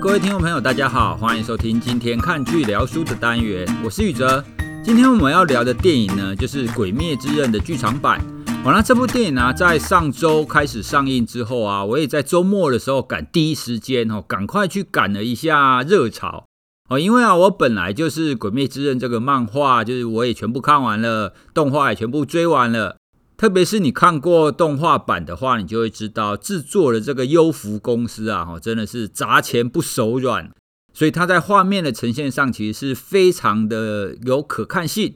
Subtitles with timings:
[0.00, 4.42] 各位听众朋友，大家好，欢迎收听今天看剧聊书的单元，我是宇哲。
[4.84, 8.20] 今天我们要聊的电影呢，就是《鬼灭之刃》的剧场版。
[8.62, 16.44] 好，那这部电影呢，在上周开始上映之后啊，我也在周末的时候赶第一时间哦，赶快去赶了一下热潮
[16.88, 22.97] 哦，因为啊，我本来就是《鬼灭之刃》这个漫画，就是我也全部看完了，动画也全部追完了。
[23.38, 30.50] 特别是你看过动画版的话，你就会知道制作的这个优福公司啊，真的是砸钱不手软，
[30.92, 35.14] 所以它在画面的呈现上其实是非常的有可看性。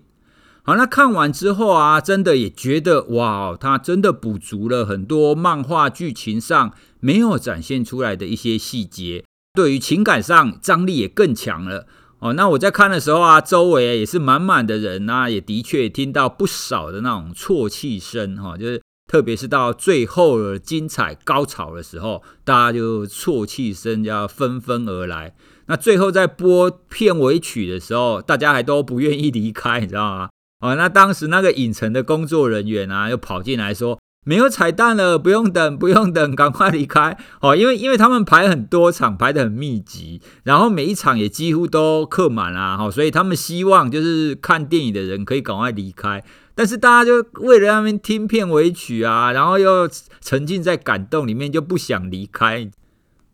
[0.62, 11.88] 好，那看完之后啊，真的也觉得哇，它真的补足了很多漫画剧情上没有展现出来的一些细节，对于情感上张力也更强了。
[12.22, 18.80] 哦，那我在看的时候啊，周围也是满满的人啊，也的确听到不少的那种啜泣声哈，就是
[19.10, 25.34] 特别是到最后的精彩高潮的时候，大家就啜泣声要纷纷而来。
[25.66, 30.28] 那最后在播片尾曲的时候，大家还都不愿意离开，你知道吗？
[30.60, 33.98] 哦，那当时那个影城的工作人员啊，又跑进来说。
[34.24, 37.56] 没有彩蛋了，不用等， 不用等，赶快离开哦！
[37.56, 46.22] 因为因为他们排很多场，排得很密集，然后每一场也几乎都客满了哈，所以他们希望就是看电影的人可以赶快离开，
[46.54, 49.88] 但是大家就为了他们听片尾曲啊，然后又
[50.20, 52.70] 沉浸在感动里面，就不想离开。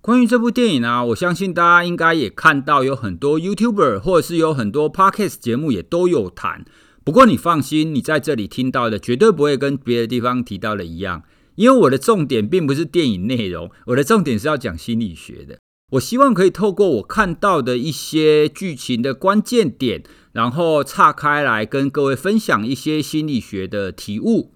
[0.00, 6.64] 关于这部电影啊，我相信大家应该也看到有很多 YouTuber 或者是有很多 Podcast 节目也都有谈。
[7.08, 11.22] 不过你放心，你在这里听到的绝对不会跟别的地方提到的一样，
[11.54, 15.58] 因为我的重点并不是电影内容，我的重点是要讲心理学的。
[15.92, 24.52] 我希望可以透过我看到的一些剧情的关键点，然后岔开来跟各位分享一些心理学的体悟。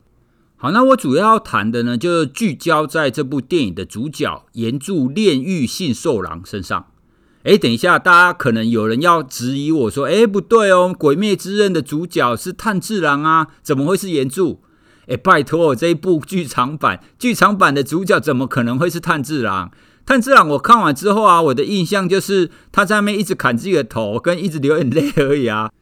[0.56, 6.91] 好，那我主要要谈的呢，就是聚焦在这部电影的主角炎柱炼狱杏寿郎身上。
[7.44, 14.62] 哎，等一下，大家可能有人要质疑我说：“哎，不对哦，《鬼灭之刃》的主角是炭治郎啊，怎么会是炎柱？”
[15.08, 19.72] 哎，拜托，我这一部剧场版，剧场版的主角怎么可能会是炭治郎？
[20.06, 25.72] 炭治郎，我看完之后啊，我的印象就是他在那边一直砍自己的头，跟一直流眼泪而已啊。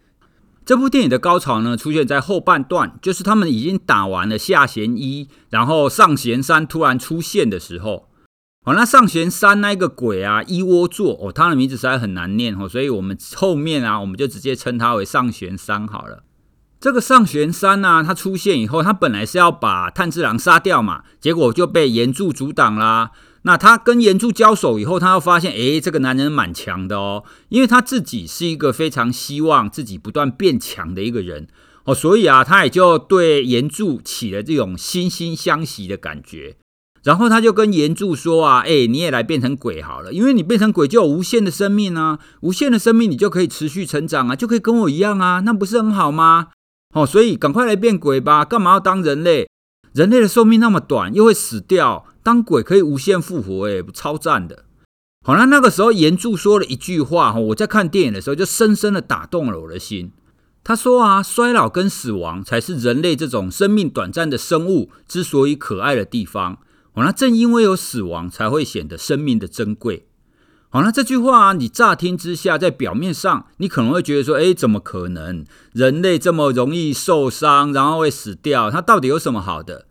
[0.65, 8.10] 这部电影的高潮呢，出现在后半段，就是他们已经打完了下弦一，然后上弦三突然出现的时候。
[8.63, 16.25] 好，那上弦三那个鬼啊，一窝座哦，他的名字实在很难念哦，所以我们后面啊，我们就直接称他为上弦三好了。
[16.79, 23.13] 这个上弦三呢，他出现以后，他本来是要把炭治郎杀掉嘛，结果就被炎柱阻挡啦。
[23.43, 31.49] 那他跟炎柱交手以后，他又发现，诶，这个男人蛮强的哦，因为他自己是一个非常希望自己不断变强的一个人
[31.85, 36.57] 哦，所以啊，他也就对炎柱起了这种惺惺相惜的感觉。
[37.03, 46.49] 然后他就跟炎柱说啊，哎，你也来变成鬼好了，因为你变成鬼就有无限的生命啊，无限的生命你就可以持续成长啊，就可以跟我一样啊，那不是很好吗？
[46.95, 49.49] 哦，所以赶快来变鬼吧，干嘛要当人类？
[49.93, 54.65] 人类的寿命那么短，又会死掉，当鬼可以无限复活，哎，超赞的。
[55.25, 60.13] 好，了那个时候炎柱说了一句话，我在看电影的时候就深深的打动了我的心。
[60.63, 66.59] 他说啊，衰老跟死亡才是人类这种生命短暂的生物之所以可爱的地方。
[66.93, 70.07] 好，那正因为有死亡，才会显得生命的珍贵。
[70.69, 75.45] 好，那这句话，你乍听之下，在表面上，你可能会觉得说，诶，怎么可能？
[75.73, 79.87] 人类这么容易受伤，然后会死掉，它到底有什么好的？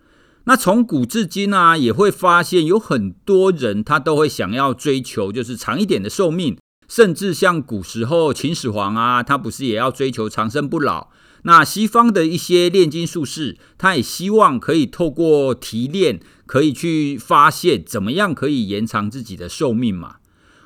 [0.46, 11.10] 那从古至今啊，也会发现有很多人，他都会想要追求，就是长一点的寿命，甚至像古时候秦始皇啊，他不是也要追求长生不老？
[11.44, 20.16] 那西方的一些炼金术士，他也希望可以透过提炼，可以去发现怎么样可以延长自己的寿命嘛。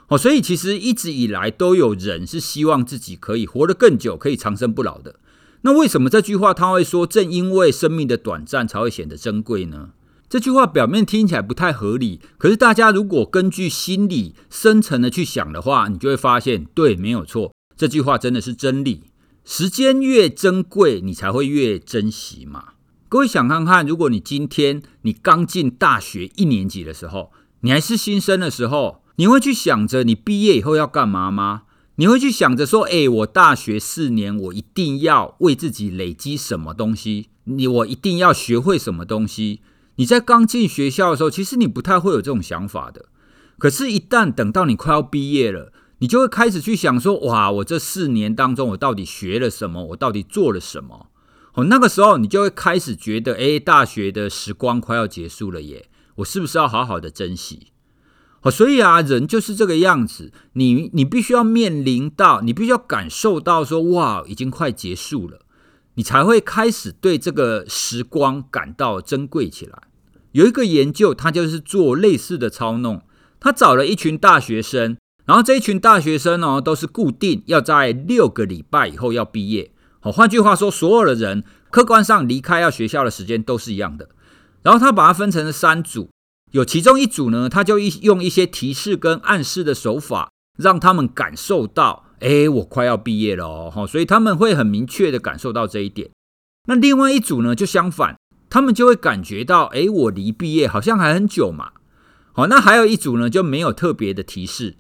[0.08, 5.20] 哦，所以其实一直以来都有人是希望自己可以活得更久，可以长生不老的。
[5.64, 9.90] 那为什么这句话他会说，正因为生命的短暂才会显得珍贵呢？
[10.30, 19.04] 这句话表面听起来不太合理，可是大家如果根据心理深层的去想的话，你就会发现，对，没有错，这句话真的是真理。
[19.44, 22.70] 时间越珍贵，你才会越珍惜嘛。
[23.14, 31.66] 各位想看看，如果你今天你刚进大学一年级的时候，你还是新生的时候，你会去想着你毕业以后要干嘛吗？
[31.98, 37.28] 你会去想着说，诶，我大学四年，我一定要为自己累积什么东西？
[37.44, 39.62] 你我一定要学会什么东西？
[39.98, 43.10] 你在刚进学校的时候，其实你不太会有这种想法的。
[43.60, 49.86] 可是，一旦等到你快要毕业了，你就会开始去想说，哇，我这四年当中，我到底学了什么？
[49.90, 51.10] 我到底做了什么？
[51.54, 57.68] 哦，那个时候你就会开始觉得，诶，大学的时光快要结束了耶，我是不是要好好的珍惜？
[58.42, 65.42] 哦，所以啊，人就是这个样子，你你必须要面临到，你必须要感受到说，哇，已经快结束了，
[65.94, 69.84] 你才会开始对这个时光感到珍贵起来。
[70.32, 73.04] 有一个研究，他就是做类似的操弄，
[73.40, 79.73] 他找了一群大学生，然后这一群大学生呢，都是固定要在六个礼拜以后要毕业。
[80.04, 84.10] 好，换句话说，所有的人客观上离开要学校的时间都是一样的。
[84.62, 86.10] 然后他把它分成了三组。
[86.52, 96.12] 有其中一组呢，他就一用一些提示跟暗示的手法，让他们感受到，哎，我快要毕业了哦，所以他们会很明确的感受到这一点。
[96.68, 98.18] 那另外一组呢，就相反，
[98.50, 101.72] 他们就会感觉到，哎，我离毕业好像还很久嘛。
[102.34, 104.76] 好，那还有一组呢，就没有特别的提示。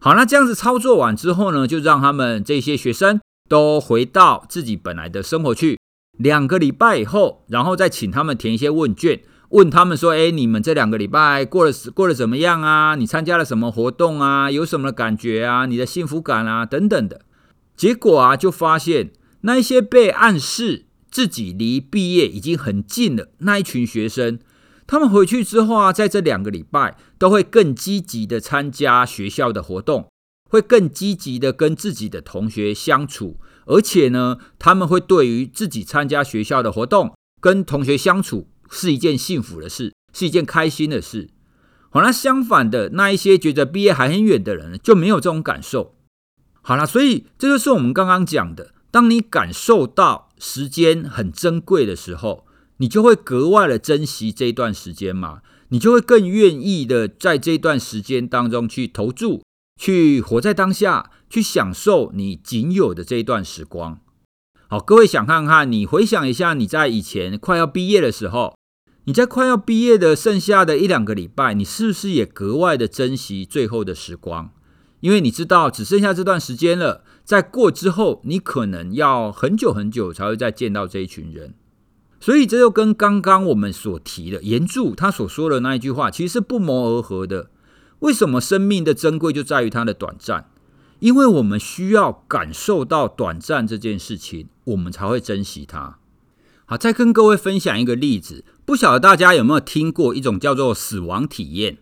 [0.00, 5.78] 好，那这样子操作完之后呢，就让他们这些学生都回到自己本来的生活去。
[6.18, 9.20] 两个礼拜以后，然后再请他们填一些问卷。
[9.50, 12.96] 问他们说：“哎，你们这两个礼拜过得过得怎么样啊？
[12.96, 14.50] 你参加了什么活动啊？
[14.50, 15.66] 有什么感觉啊？
[15.66, 17.20] 你的幸福感啊，等等的。”
[17.76, 19.12] 结果啊，就发现
[19.42, 24.38] 那一些被暗示自己离毕业已经很近了那一群学生，
[24.86, 30.08] 他们回去之后啊，在这两个礼拜都会更积极的参加学校的活动，
[30.54, 38.48] 会更积极的跟自己的同学相处，而且呢，他们会对于自己参加学校的活动、跟同学相处。
[38.70, 41.28] 是一件幸福的事，是一件开心的事。
[41.90, 45.94] 好，那相反的那一些觉得毕业还很远的人，就没有这种感受。
[46.62, 52.46] 好了，所以这就是我们刚刚讲的，当你感受到时间很珍贵的时候，
[52.78, 59.42] 你就会格外的珍惜这一段时间嘛，你就会更愿意的在这段时间当中去投注，
[59.76, 63.98] 去活在当下，去享受你仅有的这一段时光。
[64.68, 68.56] 好，各位想看看，你回想一下，你在以前快要毕业的时候，
[69.04, 74.50] 你在快要毕业的剩下的一两个礼拜，你是不是也格外的珍惜最后的时光？
[75.00, 81.54] 因为你知道只剩下这段时间了，在过之后，你可能要很久很久才会再见到这一群人。
[82.18, 87.50] 所以这就跟刚刚我们所提的严柱他所说的那一句话，其实是不谋而合的。
[88.04, 90.50] 为什么生命的珍贵就在于它的短暂？
[91.00, 95.98] 因为我们需要感受到短暂这件事情，我们才会珍惜它。
[96.66, 101.78] 好，再跟各位分享一个例子，不晓得大家有没有听过一种叫做死亡体验？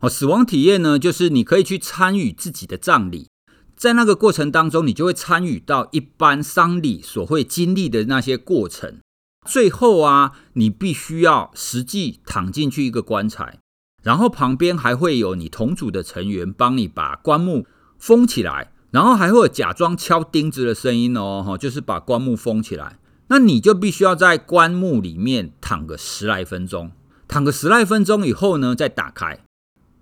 [0.00, 3.28] 好，死亡体验呢，就是你可以去参与自己的葬礼，
[3.76, 9.00] 在那个过程当中，你就会参与到一般丧礼所会经历的那些过程。
[9.46, 13.58] 最后啊，你必须要实际躺进去一个棺材，
[14.02, 17.66] 然后旁边还会有你同组的成员帮你把棺木。
[17.98, 23.00] 封起来，然后还会假装敲钉子的声音哦，就是把棺木封起来。
[23.26, 26.92] 那你就必须要在棺木里面躺个十来分钟，
[27.26, 29.40] 躺个十来分钟以后呢，再打开。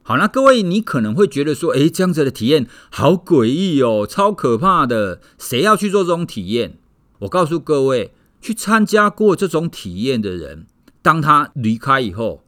[0.03, 6.79] 好，那各位，你可能会觉得说，诶，这样子的体验好诡异哦，超可怕的，谁要去做这种体验？
[7.21, 8.13] 我告诉各位，
[8.43, 10.67] 去参加过这种体验的人，
[11.01, 12.45] 当他离开以后，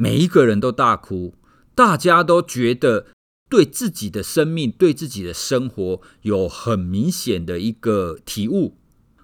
[0.00, 1.34] 每一个人都大哭，
[1.74, 3.06] 大家都觉得。
[3.50, 8.76] 对自己的生命、对自己的生活有很明显的一个体悟，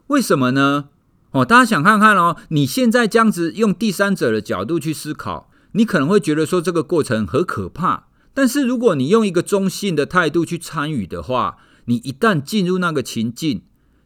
[0.09, 0.89] 为什么呢？
[1.31, 8.09] 哦，大家想看看哦，你现在这样子用第三者的角度去思考，你可能会觉得说这个过程很可怕。
[8.35, 13.63] 但是如果你用一个中性的态度去参与的话，你一旦进入那个情境，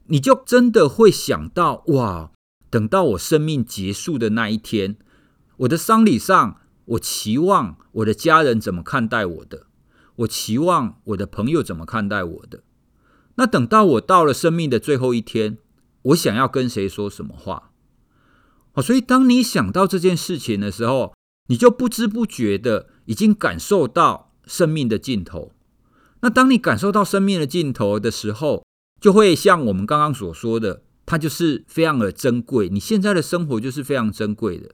[0.09, 2.31] 你就真的会想到：哇，
[2.69, 4.99] 等到我生命结束的那一天，
[5.61, 9.67] 我的丧礼上，我期望我的家人怎么看待我的？
[10.17, 12.63] 我期望我的朋友怎么看待我的？
[13.35, 15.59] 那等到我到了生命的最后一天，
[16.03, 17.73] 我想要跟谁说什么话？
[18.73, 21.15] 哦，所以当你想到这件事情的时候，
[21.49, 25.53] 你就不知不觉的已经感受到生命的尽头。
[26.23, 28.65] 那当你感受到生命的尽头的时候，
[28.99, 32.71] 就会像我们刚刚所说的，它就是非常的珍贵。
[32.71, 34.71] 你现在的生活就是非常珍贵的。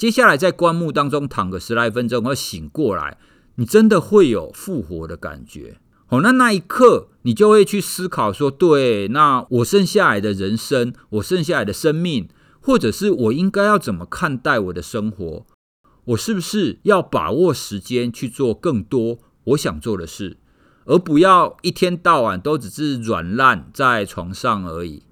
[0.00, 3.18] 接下来在棺木当中躺个十来分钟，后醒过来。
[3.56, 5.76] 你真的会有复活的感觉，
[6.08, 12.30] 哦，那那一刻你就会去思考说，对，那我剩下来的人生，我剩下来的生命，
[12.62, 15.44] 或者是我应该要怎么看待我的生活？
[16.06, 20.38] 我是不是要把握时间去做更多我想做的事，
[20.86, 25.02] 而不要一天到晚都只是软烂在床上而已？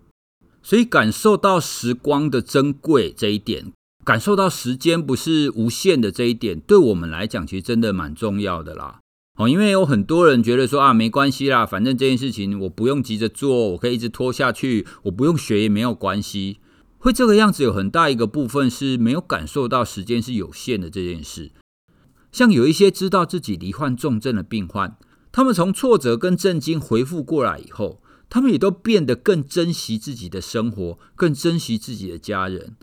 [0.62, 3.70] 所以感受到时光的珍贵这一点。
[4.08, 9.00] 感受到时间不是无限的这一点，对我们来讲，其实真的蛮重要的啦。
[9.36, 16.56] 哦，因为有很多人觉得说啊，没关系啦，反正这件事情我不用急着做，我可以一直拖下去，我不用学也没有关系。
[16.96, 21.52] 会这个样子，有很大一个部分是没有感受到时间是有限的这件事。
[22.32, 24.96] 像有一些知道自己罹患重症的病患，
[25.30, 28.00] 他们从挫折跟震惊恢复过来以后，
[28.30, 32.74] 他们也都变得更珍惜自己的生活，更珍惜自己的家人。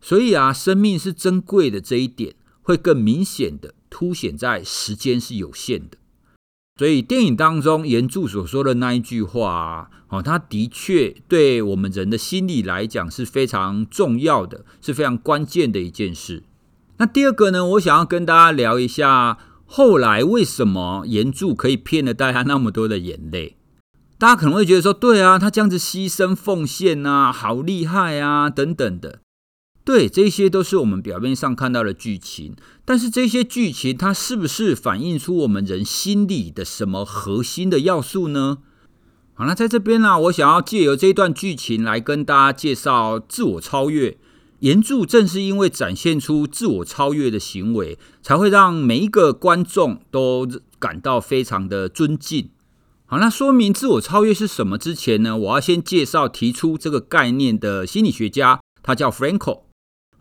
[0.00, 5.98] 所以啊，生命是珍贵的这一点，会更明显的凸显在时间是有限的。
[6.78, 16.44] 所以电影当中原著所说的那一句话啊，哦，它的确对我们人的心理来讲是非常重要的，是非常关键的一件事。
[16.98, 23.56] 那第二个呢，我想要跟大家聊一下，后来为什么原著可以骗了大家那么多的眼泪？
[24.16, 29.20] 大家可能会觉得说，对啊，他这样子牺牲奉献啊，好厉害啊，等等的。
[29.88, 32.54] 对，这些都是我们表面上看到的剧情，
[32.84, 38.58] 但是这些剧情它是不是反映出我们人心里的什么核心的要素呢？
[39.32, 44.18] 好，那在这边呢，我想要借由这一段剧情来跟大家介绍自我超越。
[44.58, 50.46] 原著正是因为展现出自我超越的行为，才会让每一个观众都
[50.78, 52.50] 感到非常的尊敬。
[53.06, 59.67] 好，那说明自我超越是什么之前呢，我要先介绍提出这个概念的心理学家，他叫 Frankl。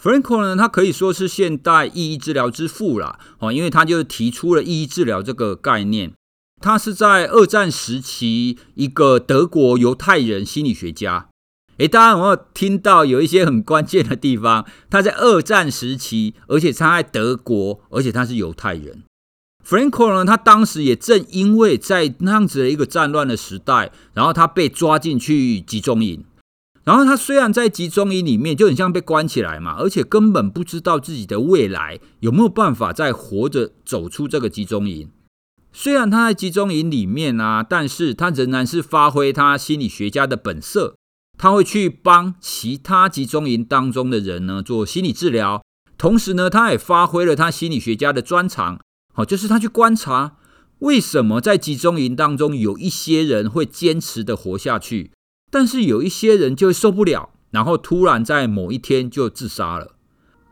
[0.01, 6.13] Frankl 呢，他可以说是现代意义治疗之父啦，哦，因为他就提出了意义治疗这个概念。
[6.61, 11.29] 他是在二战时期一个德国犹太人心理学家。
[11.77, 14.65] 诶，大家有没有听到有一些很关键的地方？
[14.89, 19.03] 他在二战时期，而且他在德国，而且他是犹太人。
[19.63, 26.23] Frankl 呢，他当时也正因为在那样子的一个战乱的时代，然后他被抓进去集中营。
[26.87, 35.09] 然后他虽然在集中营里面就很像被关起来嘛，而且根本不知道自己的未来有没有办法再活着走出这个集中营。
[35.73, 40.95] 虽然他在集中营里面啊，但是他仍然是发挥他心理学家的本色，
[41.37, 45.61] 他会去帮其他集中营当中的人呢做心理治疗，
[45.97, 48.79] 同时呢，他也发挥了他心理学家的专长，
[49.13, 50.37] 好，就是他去观察
[50.79, 55.11] 为什么在集中营当中有一些人会坚持的活下去。
[55.49, 59.95] 但是有一些人就会受不了，然后突然在某一天就自杀了。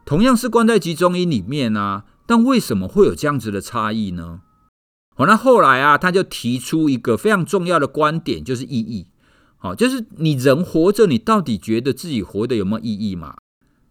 [0.06, 4.42] 同样是关在集中营里面啊，但为什么会有这样子的差异呢？
[5.16, 9.08] 好，那后来啊，他就提出一个非常重要的观点，就是意义。
[9.58, 13.38] 好，就是你人活着，你到底觉得自己活得有没有意义嘛？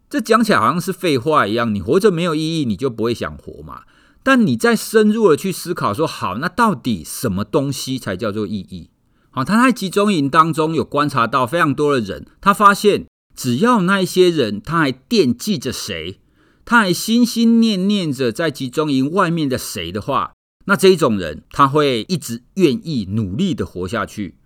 [0.08, 3.82] 这讲起来好像是废话一样，你活着没有意义，你就不会想活嘛。
[4.23, 8.90] 但你再深入的去思考说，好，那到底什么东西才叫做意义？
[9.36, 16.20] 好，他在集中营当中有观察到非常多的人，他发现只要那一些人他还惦记着谁，
[16.64, 20.34] 他还心心念念着在集中营外面的谁的话，
[20.66, 24.36] 那这一种人他会一直愿意努力的活下去。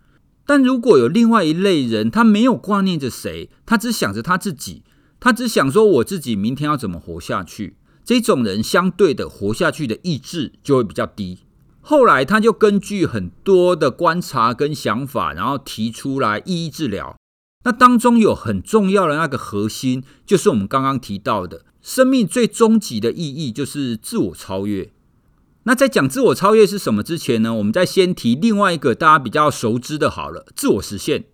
[0.46, 4.84] 但如果有另外一类人，他没有挂念着谁，他只想着他自己，
[5.20, 11.40] 他只想说我自己明天要怎么活下去，这种人相对的活下去的意志就会比较低。
[11.90, 17.16] 后来，他就根据很多的观察跟想法，然后提出来意义治疗。
[17.64, 24.92] 那当中有很重要的那个核心，就是我们刚刚提到的，生命最终极的意义就是自我超越。
[25.62, 31.24] 那在讲自我超越是什么之前呢，我们再先提另外一个大家比较熟知的，好了，自我实现。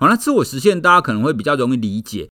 [0.00, 2.28] 好，那自我实现大家可能会比较容易理解，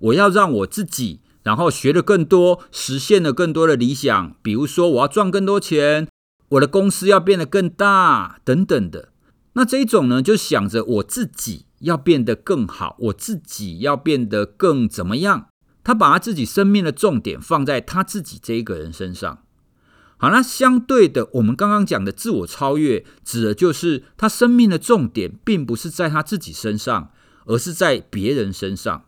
[0.00, 6.08] 我要让我自己，然后学的更多，实现了更多的理想，比如说我要赚更多钱。
[6.52, 9.08] 我的公司要变得更大，等等的。
[9.54, 15.46] 那这一种呢，就想着我自己要变得更好，我自己要变得更怎么样？
[15.84, 19.38] 他把他自己生命的重点放在他自己这一个人身上。
[20.18, 27.10] 好，那相对的，我们刚刚讲的自我超越，指的就是他生命的重点并不是在他自己身上，
[27.46, 29.04] 而是在别人身上。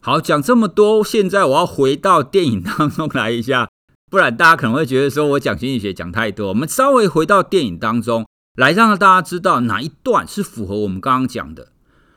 [0.00, 3.69] 好，讲这么多，现在我要回到电影当中来一下。
[4.10, 8.26] 不然大家可能会觉得说我讲心理学讲太多，我们稍微回到电影当中
[8.56, 11.68] 来，让大家知道哪一段是符合我们刚刚讲的。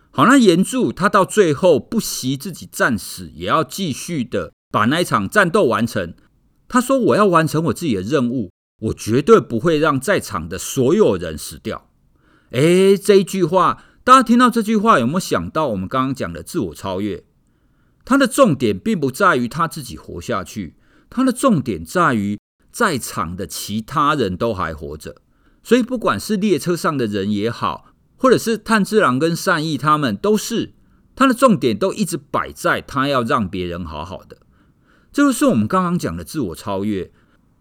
[0.09, 6.15] 好，那原著他到最后不惜自己战死，也要继续的把那一场战斗完成。
[6.67, 8.49] 他说：“我要完成我自己的任务，
[8.81, 11.89] 我绝对不会让在场的所有人死掉。”
[12.49, 17.23] 诶，这一句话，大家听到这句话有没有想到我们刚刚讲的自我超越？
[18.03, 20.75] 他的重点并不在于他自己活下去。
[21.13, 22.39] 他的重点在于，
[22.71, 25.17] 在场的其他人都还活着，
[25.61, 30.73] 所以不管是列车上的人也好，或者是炭治郎跟善逸他们，都是
[31.15, 34.37] 他的重点都一直摆在他要让别人好好的。
[35.11, 37.11] 这就是我们刚刚讲的自我超越，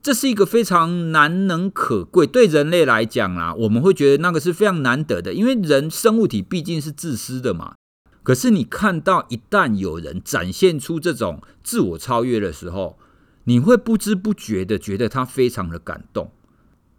[0.03, 7.75] 这是一个非常难能可贵，对人类来讲啦，我们会觉得那个是非常难得的，因为人生物体毕竟是自私的嘛。
[8.23, 12.99] 可是你看到一旦有人展现出这种自我超越的时候，
[13.45, 16.31] 你会不知不觉的觉得他非常的感动。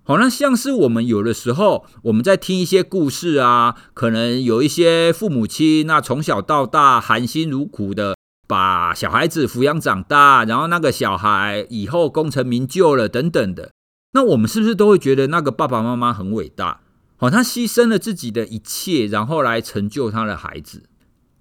[0.03, 13.71] 好，那像是我们有的时候我们在听一些故事啊，可能有一些父母亲那从小到大含辛茹苦的把小孩子抚养长大，然后那个小孩以后功成名就了等等的，
[14.11, 16.81] 那我们是不是都会觉得那个爸爸妈妈很伟大？
[17.15, 20.83] 好，他牺牲了自己的一切，然后来成就他的孩子。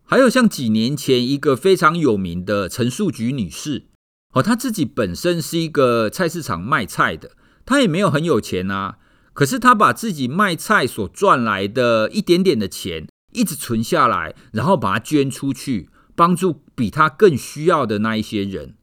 [0.04, 3.87] 还有像几年前一个非常有名的陈树菊女士，
[4.32, 7.32] 哦，他自己本身是一个菜市场卖菜的。
[7.64, 8.96] 他也没有很有钱啊，
[9.32, 18.74] 可是他把自己卖菜所赚来的一点点的钱，一直存下来，然后把它捐出去，帮助比他更需要的那一些人。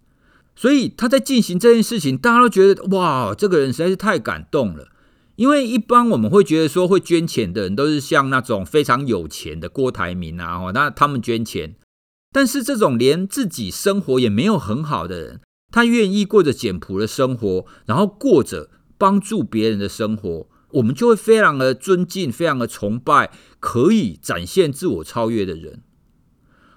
[0.56, 4.88] 所以他在进行这件事情，大家都觉得哇，这个人实在是太感动了。
[5.36, 11.76] 因为一般我们会觉得说，会捐钱的人都是像那种非常有钱的郭台铭啊，哦那他们捐钱，
[12.32, 15.42] 但是这种连自己生活也没有很好的人。
[15.72, 25.84] 他愿意过着简朴的生活，然后过着帮助别人的生活，我们就会非常的尊敬，非常的崇拜，可以展现自我超越的人。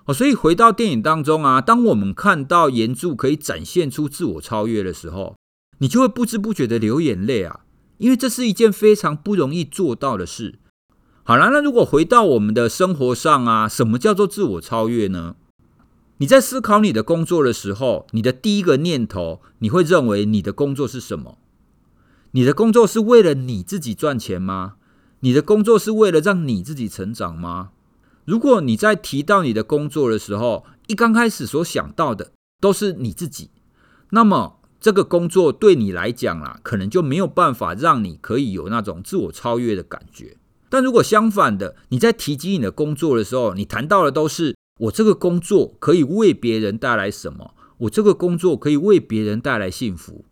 [0.05, 5.37] 哦，所以回到电影当中啊，当我们看到炎柱可以展现出自我超越的时候，
[5.79, 7.61] 你就会不知不觉的流眼泪啊，
[7.99, 10.59] 因为这是一件非常不容易做到的事。
[11.25, 15.37] 好了，那如果回到我们的生活上啊，什么叫做自我超越呢？
[16.17, 21.39] 你在思考你的工作的时候，你的第一个念头，你会认为你的工作是什么？
[22.33, 24.75] 你的工作是为了你自己赚钱吗？
[25.21, 27.71] 你的工作是为了让你自己成长吗？
[28.25, 33.51] 如果你在提到你的工作的时候，一刚开始所想到的都是你自己，
[34.11, 40.37] 那么这个工作对你来讲啦，可能就没有办法让你可以有那种自我超越的感觉。
[40.73, 44.57] 但如果相反的，你在提及你的工作的时候，你谈到的都是。
[44.81, 47.55] 我这个工作可以为别人带来什么？
[47.77, 50.25] 我这个工作可以为别人带来幸福。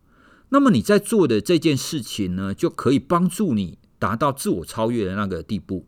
[0.49, 5.87] 那么你在做的这件事情呢，就可以帮助你达到自我超越的那个地步。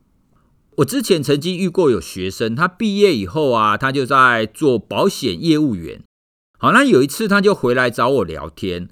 [0.77, 6.03] 我之前曾经遇过有学生，他毕业以后啊，他就在做保险业务员。
[6.59, 8.91] 好，那有一次他就回来找我聊天。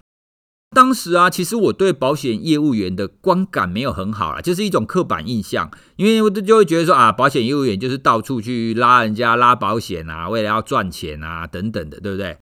[0.75, 12.39] 当时啊，其实我对保险业务员的观感没有很好啊，就是一种刻板印象，因为我就会觉得说啊，保险业务员就是到处去拉人家拉保险啊，为了要赚钱啊等等的，对不对？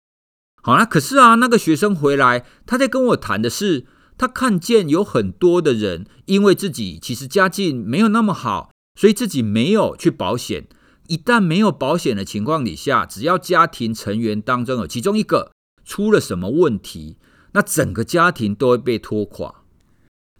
[0.60, 3.86] 好啦，可是啊，那个学生回来，他在跟我谈的是，
[4.18, 10.66] 他看见有很多的人，因为自己其实家境没有那么好，所以自己没有去保险。
[11.06, 15.52] 一旦没有保险的情况底下，只要家庭成员当中有其中一个
[15.84, 17.18] 出了什么问题，
[17.56, 19.62] 那整个家庭都会被拖垮，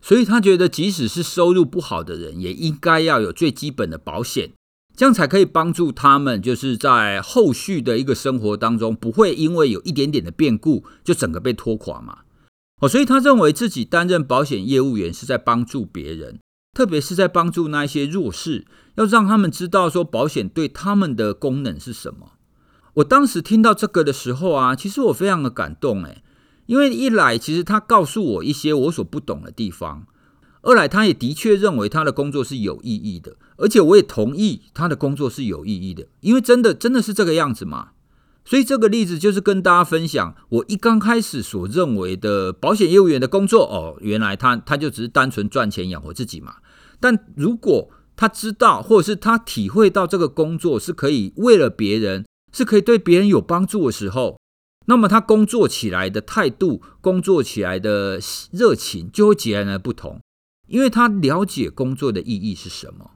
[0.03, 4.53] 所以他觉得，即使是收入不好的人，也应该要有最基本的保险，
[4.95, 12.19] 这样才可以帮助他们，就是在后续的一个生活当中，不会因为有一点点的变故，就整个被拖垮嘛。
[12.83, 16.39] 哦，所以他认为自己担任保险业务员是在帮助别人，
[16.75, 22.33] 特别是在帮助那些弱势，要让他们知道说保险对他们的功能是什么。
[22.97, 26.23] 我当时听到这个的时候啊，其实我非常的感动，诶。
[26.67, 30.03] 因为一来，其实他告诉我一些我所不懂的地方；
[30.63, 36.07] 二来，他也的确认为他的工作是有意义的，而且我也同意他的工作是有意义的。
[36.21, 37.91] 因为真的真的是这个样子嘛。
[38.45, 46.57] 所以这个例子就是跟大家分享，我一刚开始所认为的保险业务员的工作哦，原来他他就只是单纯赚钱养活自己嘛。
[47.01, 54.39] 但如果他知道，或者是他体会到这个工作是可以为了别人，是可以对别人有帮助的时候。
[54.87, 58.21] 那么他工作起来的态度，工作起来的
[58.51, 60.21] 热情就会截然的不同，
[60.69, 63.11] 因为他了解工作的意义是什么。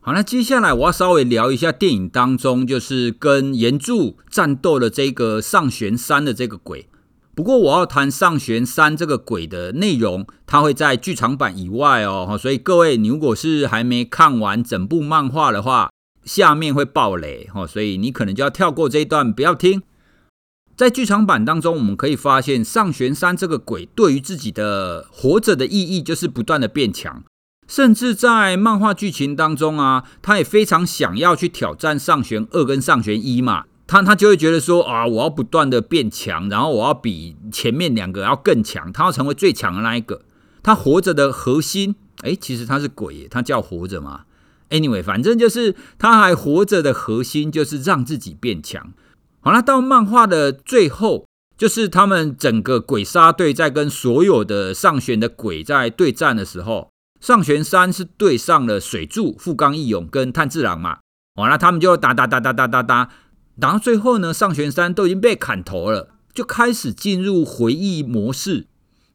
[0.00, 6.88] 好，那接下来我要稍微聊一下电影当中就是跟炎柱战斗的这个上弦三的这个鬼。
[7.34, 15.90] 不过我要谈上弦三这个鬼的内容，它会在剧场版以外哦，所以各位你如果是还没看完整部漫画的话，
[16.24, 19.82] 下面会爆雷哦，所以你可能就要跳过这一段，不要听。
[20.78, 27.24] 在剧场版当中，我们可以发现上弦三这个鬼对于自己的活着的意义就是不断的变强，
[27.66, 40.22] 甚至在漫画剧情当中啊，他也非常想要去挑战上弦二跟上弦一嘛，他他就会觉得说啊，我要不断的变强，然后我要比前面两个要更强，他要成为最强的那一个。
[40.62, 44.20] 他活着的核心，诶，其实他是鬼，他叫活着嘛。
[44.70, 48.92] Anyway，反正就是他还活着的核心就是让自己变强。
[49.40, 60.98] 好了，到漫画的最后，就是他们整个鬼杀队在跟所有的上弦的鬼在对战的时候，上弦三是对上了水柱、富冈义勇跟炭治郎嘛。
[61.36, 63.10] 完了，他们就打打打打打打打，
[63.60, 68.66] 打到最后呢，上弦三都已经被砍头了，就开始进入回忆模式。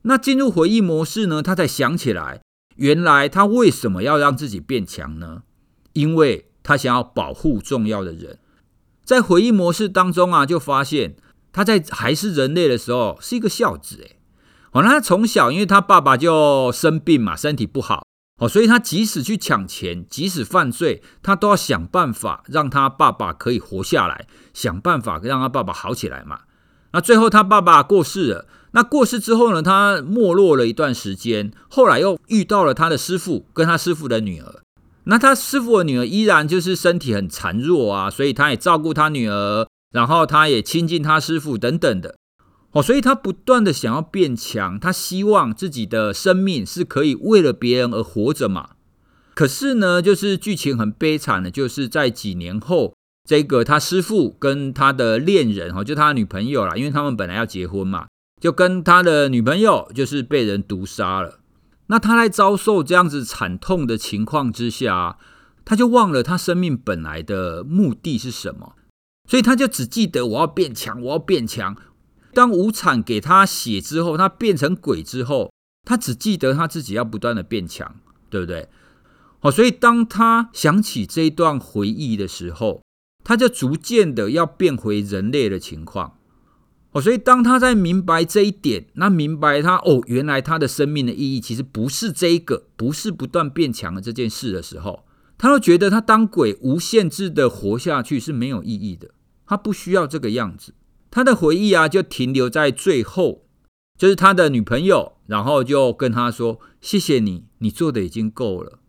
[0.03, 2.41] 那进入回忆模式呢，他才想起来，
[2.77, 5.43] 原来他为什么要让自己变强呢？
[5.91, 8.39] 因为他想要保护重要的人。
[9.03, 11.15] 在回忆模式当中啊，就发现
[11.51, 13.97] 他在还是人类的时候是一个孝子。
[13.97, 14.17] 诶，
[14.71, 18.05] 哦，那他从小因为他爸爸就生病嘛，身体不好，
[18.39, 26.41] 哦，所以他即使去抢钱，即使犯罪，他都要想办法让他爸爸可以活下来，想办法让他爸爸好起来嘛。
[26.93, 28.47] 那最后他爸爸过世了。
[28.75, 34.61] 那过世之后呢，他没落了一段时间，后来又遇到了他的师傅跟他师傅的女儿。
[35.05, 42.15] 那他师傅的女儿依然就是身体很孱弱啊，所以他也照顾他女儿，然后他也亲近他师傅等等的。
[42.71, 48.71] 哦，所以他不断的想要变强，他希望自己的生命是可以为了别人而活着嘛。
[49.35, 52.95] 可是呢，就是剧情很悲惨的，就是在几年后，
[53.27, 58.07] 这个他师傅跟他的恋人哈，就他的女朋友啦，因为他们本来要结婚嘛。
[58.41, 61.39] 就跟他的女朋友就是被人毒杀了，
[61.87, 65.17] 那他在遭受这样子惨痛的情况之下，
[65.65, 68.75] 他就忘了他生命本来的目的是什么，
[69.29, 71.75] 所以他就只记得我要变强，我要变强。
[72.33, 75.51] 当无惨给他血之后，他变成鬼之后，
[75.87, 77.95] 他只记得他自己要不断的变强，
[78.29, 78.69] 对不对？
[79.39, 82.81] 好，所以当他想起这一段回忆的时候，
[83.23, 86.17] 他就逐渐的要变回人类的情况。
[86.93, 95.03] 哦，所以当他在明白这一点，那明白他哦，原来他的生命的意义其实不是这个，不是不断变强的这件事的时候，
[95.37, 99.09] 他都觉得他当鬼无限制的活下去是没有意义的，
[99.47, 100.75] 他不需要这个样子。
[101.09, 103.45] 他的回忆啊，就停留在最后，
[103.97, 108.79] 就是他的女朋友，然后就跟他说：“谢谢你，你做的已经够了。”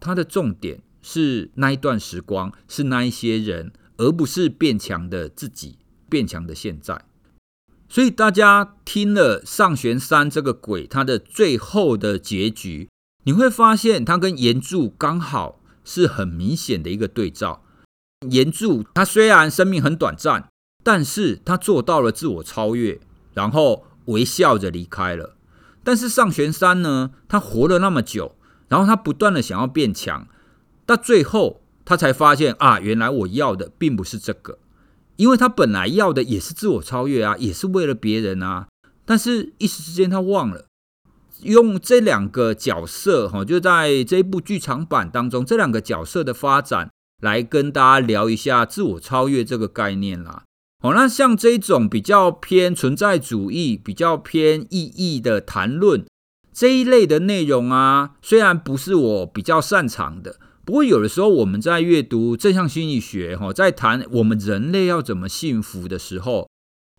[0.00, 7.04] 他的重点是那一段时光，是那一些人，而不是变强的自己，变强的现在。
[7.94, 12.88] 所以大家听了上弦三这个鬼，他的最后的结局，
[13.22, 17.62] 你会发现他跟炎柱刚好是很明显的一个对照。
[18.30, 20.48] 炎柱他虽然生命很短暂，
[20.82, 22.98] 但是他做到了自我超越，
[23.32, 25.36] 然后微笑着离开了。
[25.84, 28.34] 但是上弦三呢，他活了那么久，
[28.66, 30.26] 然后他不断的想要变强，
[30.84, 34.58] 到最后他才发现啊，原来我要的并不是这个。
[35.16, 38.66] 因为他本来要的也是自我超越啊，也是为了别人啊，
[39.04, 40.66] 但是一时之间他忘了
[41.42, 46.90] 用这两个角色哈，就在这一部剧场版当中，这两个角色的发展
[47.22, 50.42] 来跟大家聊一下自我超越这个概念啦。
[50.82, 56.04] 好，那像这种比较偏存在主义、比较偏意义的谈论
[56.52, 60.36] 这一类的内容啊，虽然不是我比较擅长的。
[60.64, 66.48] 不过，有的时候我们在阅读正向心理学，哈，在谈我们人类要怎么幸福的时候，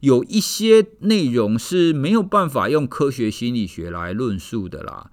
[0.02, 5.10] 有一些内容是没有办法用科学心理学来论述的啦。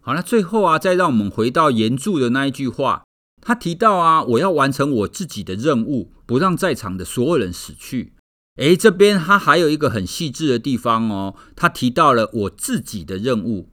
[0.00, 3.02] 好，那最后啊，再让我们回到原著的那一句话，
[3.40, 8.12] 他提到啊，我要完成我自己的任务，不让在场的所有人死去。
[8.56, 13.68] 诶，这边他还有一个很细致的地方哦，他提到了我自己的任务，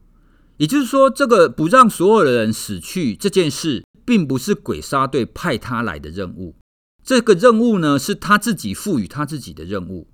[0.58, 3.84] 也就是说，这个不让所有的人死去这件事。
[4.08, 6.56] 并不是鬼杀队派他来的任务，
[7.04, 10.08] 这个任务呢，是他自己赋予他自己的任务。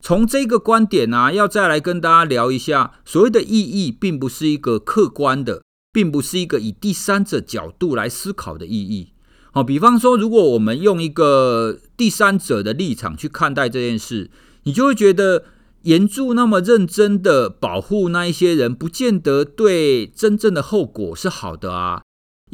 [0.00, 9.14] 从这个观点呢、啊，要再来跟大家聊一下，所谓的意义，并不是一个客观的，并不是一个以第三者角度来思考的意义。
[9.50, 14.30] 好，比方说，如果我们用一个第三者的立场去看待这件事，
[14.62, 15.42] 你就会觉得
[15.82, 22.03] 严柱那么认真的保护那一些人，不见得对真正的后果是好的啊。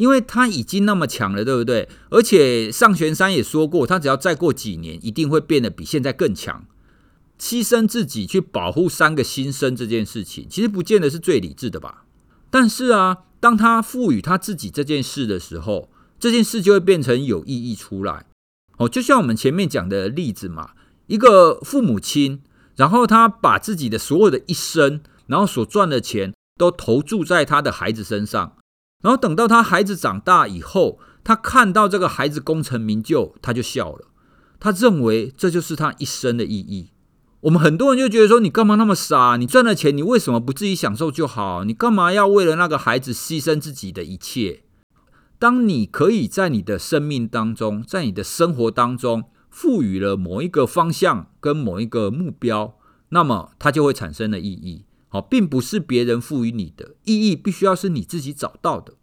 [0.00, 1.86] 因为他已经那么强了，对不对？
[2.08, 6.64] 而且上弦三也说过，他只要再过几年，一定会变得比现在更强。
[7.38, 12.06] 牺牲自己去保护三个新生这件事情，其实不见得是最理智的吧？
[12.50, 18.24] 但是啊，当他赋予他自己这件事的时候，这件事就会变成有意义出来。
[18.78, 20.70] 哦，就像我们前面讲的例子嘛，
[21.08, 22.40] 一个父母亲，
[22.76, 28.56] 然后他把自己的所有的一生，然后所赚的钱，都投注在他的孩子身上。
[29.00, 34.08] 然后等到他孩子长大以后，他看到这个孩子功成名就，他就笑了。
[34.58, 36.90] 他认为这就是他一生的意义。
[37.40, 39.36] 我们很多人就觉得说：“你干嘛那么傻？
[39.38, 41.64] 你赚了钱，你为什么不自己享受就好？
[41.64, 44.64] 你干嘛要为了那个孩子牺牲自己的一切？”
[45.38, 52.76] 当你可以在你的生命当中，在你的生活当中赋予了某一个方向跟某一个目标，
[53.08, 54.84] 那么它就会产生了意义。
[55.10, 58.94] 好，并不是别人赋予你的意义，必须要是你自己找到的。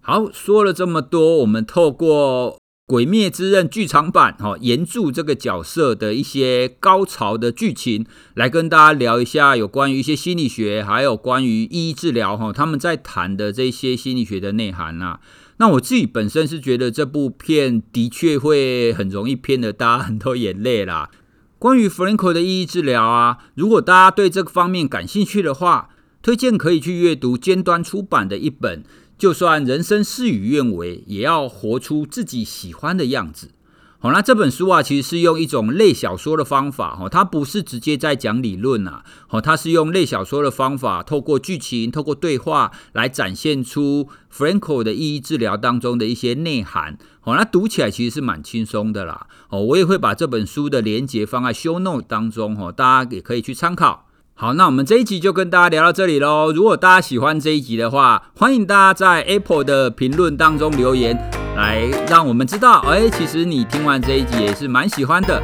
[0.00, 15.18] 好，说了这么多，我们透过鬼灭之刃剧场版哈，炎柱这个角色的一些高潮的剧情，来跟大家聊一下有关于一些心理学，还有关于意义治疗哈，他们在谈的这些心理学的内涵呐。
[15.56, 21.10] 那我自己本身是觉得这部片的确会很容易骗得大家很多眼泪啦。
[21.58, 25.88] 关于 f r a n k 的意义治疗啊，如果大家对这个方面感兴趣的话，
[26.20, 28.84] 推荐可以去阅读尖端出版的一本。
[29.16, 33.52] 就算人生事与愿违，也要活出自己喜欢的样子。
[33.98, 46.98] 好，那这本书啊，其实是用一种类小说的方法，哈，它不是直接在讲理论啊，好，它是用类小说的方法，透过剧情、透过对话来展现出 Frankl 的意义治疗当中的一些内涵。
[47.26, 49.26] 好，那读起来其实是蛮轻松的啦。
[49.48, 54.06] 哦，我也会把这本书的连结放在 Show Note 当中，哦，大家也可以去参考。
[54.34, 56.52] 好，那我们这一集就跟大家聊到这里喽。
[56.52, 61.18] 如果大家喜欢这一集的话，欢迎大家在 Apple 的评论当中留言，
[61.56, 65.42] 来让我们知道，哎，其实你听完这一集也是蛮喜欢的。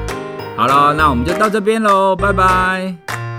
[0.56, 3.31] 好了，那我们就到这边喽，拜拜。